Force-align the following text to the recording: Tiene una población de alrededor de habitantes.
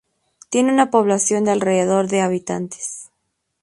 Tiene 0.49 0.73
una 0.73 0.89
población 0.89 1.43
de 1.45 1.51
alrededor 1.51 2.07
de 2.07 2.21
habitantes. 2.21 3.11